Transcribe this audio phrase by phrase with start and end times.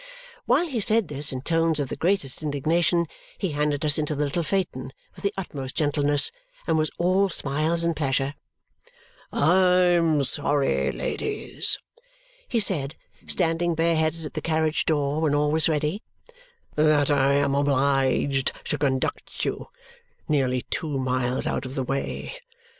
[0.47, 3.05] While he said this in tones of the greatest indignation,
[3.37, 6.31] he handed us into the little phaeton with the utmost gentleness
[6.65, 8.33] and was all smiles and pleasure.
[9.31, 11.77] "I am sorry, ladies,"
[12.47, 12.95] he said,
[13.27, 16.01] standing bare headed at the carriage door when all was ready,
[16.73, 19.67] "that I am obliged to conduct you
[20.27, 22.33] nearly two miles out of the way.